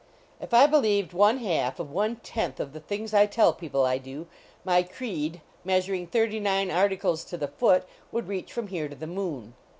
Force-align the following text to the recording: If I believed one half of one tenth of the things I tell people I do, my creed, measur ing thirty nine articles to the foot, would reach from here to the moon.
If 0.39 0.51
I 0.51 0.65
believed 0.65 1.13
one 1.13 1.37
half 1.37 1.79
of 1.79 1.91
one 1.91 2.15
tenth 2.15 2.59
of 2.59 2.73
the 2.73 2.79
things 2.79 3.13
I 3.13 3.27
tell 3.27 3.53
people 3.53 3.85
I 3.85 3.99
do, 3.99 4.25
my 4.65 4.81
creed, 4.81 5.41
measur 5.63 5.95
ing 5.95 6.07
thirty 6.07 6.39
nine 6.39 6.71
articles 6.71 7.23
to 7.25 7.37
the 7.37 7.47
foot, 7.49 7.85
would 8.11 8.27
reach 8.27 8.51
from 8.51 8.69
here 8.69 8.89
to 8.89 8.95
the 8.95 9.05
moon. 9.05 9.53